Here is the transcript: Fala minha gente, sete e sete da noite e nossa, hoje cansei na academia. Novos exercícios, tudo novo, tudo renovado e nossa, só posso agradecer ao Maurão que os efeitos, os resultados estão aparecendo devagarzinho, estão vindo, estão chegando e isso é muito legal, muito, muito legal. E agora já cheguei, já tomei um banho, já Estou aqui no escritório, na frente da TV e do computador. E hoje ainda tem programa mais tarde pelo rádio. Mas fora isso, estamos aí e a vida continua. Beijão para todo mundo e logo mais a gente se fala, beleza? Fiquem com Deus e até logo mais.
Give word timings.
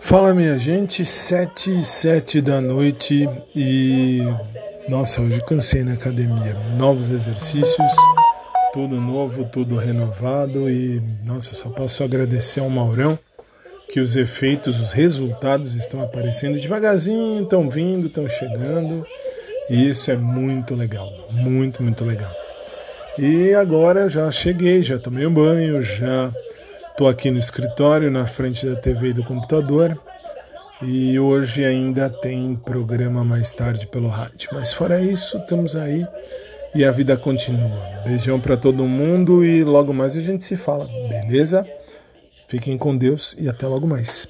Fala 0.00 0.32
minha 0.32 0.58
gente, 0.58 1.04
sete 1.04 1.70
e 1.80 1.84
sete 1.84 2.40
da 2.40 2.60
noite 2.60 3.28
e 3.54 4.20
nossa, 4.88 5.20
hoje 5.20 5.40
cansei 5.42 5.82
na 5.82 5.94
academia. 5.94 6.56
Novos 6.76 7.10
exercícios, 7.10 7.92
tudo 8.72 9.00
novo, 9.00 9.44
tudo 9.44 9.76
renovado 9.76 10.68
e 10.70 11.02
nossa, 11.24 11.54
só 11.54 11.68
posso 11.68 12.02
agradecer 12.02 12.60
ao 12.60 12.70
Maurão 12.70 13.18
que 13.90 14.00
os 14.00 14.16
efeitos, 14.16 14.80
os 14.80 14.92
resultados 14.92 15.74
estão 15.74 16.02
aparecendo 16.02 16.58
devagarzinho, 16.58 17.42
estão 17.42 17.68
vindo, 17.68 18.06
estão 18.06 18.28
chegando 18.28 19.06
e 19.68 19.88
isso 19.88 20.10
é 20.10 20.16
muito 20.16 20.74
legal, 20.74 21.10
muito, 21.30 21.82
muito 21.82 22.04
legal. 22.04 22.32
E 23.18 23.52
agora 23.52 24.08
já 24.08 24.30
cheguei, 24.30 24.82
já 24.82 24.98
tomei 24.98 25.26
um 25.26 25.32
banho, 25.32 25.82
já 25.82 26.32
Estou 26.98 27.06
aqui 27.06 27.30
no 27.30 27.38
escritório, 27.38 28.10
na 28.10 28.26
frente 28.26 28.66
da 28.66 28.74
TV 28.74 29.10
e 29.10 29.12
do 29.12 29.22
computador. 29.22 29.96
E 30.82 31.16
hoje 31.16 31.64
ainda 31.64 32.10
tem 32.10 32.56
programa 32.56 33.22
mais 33.22 33.54
tarde 33.54 33.86
pelo 33.86 34.08
rádio. 34.08 34.50
Mas 34.52 34.72
fora 34.72 35.00
isso, 35.00 35.38
estamos 35.38 35.76
aí 35.76 36.04
e 36.74 36.84
a 36.84 36.90
vida 36.90 37.16
continua. 37.16 38.02
Beijão 38.04 38.40
para 38.40 38.56
todo 38.56 38.84
mundo 38.84 39.44
e 39.44 39.62
logo 39.62 39.94
mais 39.94 40.16
a 40.16 40.20
gente 40.20 40.42
se 40.42 40.56
fala, 40.56 40.88
beleza? 41.08 41.64
Fiquem 42.48 42.76
com 42.76 42.96
Deus 42.96 43.36
e 43.38 43.48
até 43.48 43.64
logo 43.68 43.86
mais. 43.86 44.26